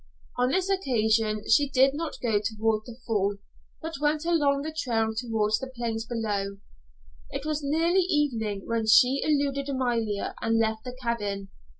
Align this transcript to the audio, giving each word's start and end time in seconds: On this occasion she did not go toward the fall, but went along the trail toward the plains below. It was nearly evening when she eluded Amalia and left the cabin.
On 0.35 0.49
this 0.49 0.67
occasion 0.67 1.43
she 1.47 1.69
did 1.69 1.93
not 1.93 2.17
go 2.23 2.39
toward 2.43 2.87
the 2.87 2.97
fall, 3.05 3.37
but 3.83 4.01
went 4.01 4.25
along 4.25 4.63
the 4.63 4.73
trail 4.75 5.13
toward 5.15 5.51
the 5.61 5.67
plains 5.75 6.07
below. 6.07 6.57
It 7.29 7.45
was 7.45 7.61
nearly 7.63 8.01
evening 8.01 8.63
when 8.65 8.87
she 8.87 9.21
eluded 9.23 9.69
Amalia 9.69 10.33
and 10.41 10.57
left 10.57 10.85
the 10.85 10.97
cabin. 10.99 11.49